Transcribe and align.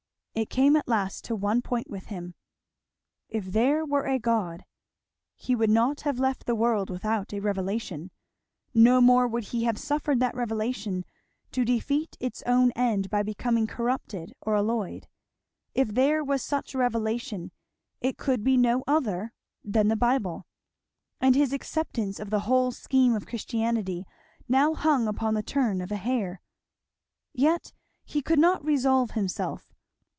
It 0.33 0.49
came 0.49 0.75
at 0.77 0.87
last 0.87 1.25
to 1.25 1.35
one 1.35 1.61
point 1.61 1.89
with 1.89 2.05
him; 2.05 2.33
If 3.29 3.47
there 3.47 3.85
were 3.85 4.05
a 4.07 4.17
God, 4.17 4.63
he 5.35 5.55
would 5.55 5.69
not 5.69 6.01
have 6.01 6.17
left 6.19 6.45
the 6.45 6.55
world 6.55 6.89
without 6.89 7.31
a 7.33 7.41
revelation, 7.41 8.09
no 8.73 9.01
more 9.01 9.27
would 9.27 9.43
he 9.43 9.65
have 9.65 9.77
suffered 9.77 10.19
that 10.21 10.33
revelation 10.33 11.03
to 11.51 11.65
defeat 11.65 12.15
its 12.21 12.41
own 12.47 12.71
end 12.71 13.09
by 13.09 13.21
becoming 13.23 13.67
corrupted 13.67 14.33
or 14.39 14.55
alloyed, 14.55 15.07
if 15.75 15.89
there 15.89 16.23
was 16.23 16.41
such 16.41 16.73
a 16.73 16.77
revelation 16.77 17.51
it 17.99 18.17
could 18.17 18.41
be 18.43 18.55
no 18.57 18.83
other 18.87 19.33
than 19.65 19.89
the 19.89 19.97
Bible; 19.97 20.47
and 21.19 21.35
his 21.35 21.51
acceptance 21.53 22.19
of 22.21 22.29
the 22.31 22.39
whole 22.47 22.71
scheme 22.71 23.13
of 23.15 23.27
Christianity 23.27 24.05
now 24.47 24.73
hung 24.73 25.07
upon 25.09 25.33
the 25.35 25.43
turn 25.43 25.81
of 25.81 25.91
a 25.91 25.97
hair. 25.97 26.41
Yet 27.33 27.73
he 28.05 28.21
could 28.23 28.39
not 28.39 28.63
resolve 28.65 29.11
himself. 29.11 29.67